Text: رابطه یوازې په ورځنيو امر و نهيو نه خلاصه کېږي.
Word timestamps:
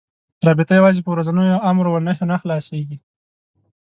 رابطه 0.47 0.73
یوازې 0.79 1.01
په 1.03 1.11
ورځنيو 1.13 1.63
امر 1.71 1.85
و 1.89 2.03
نهيو 2.05 2.29
نه 2.31 2.37
خلاصه 2.41 2.69
کېږي. 2.77 2.97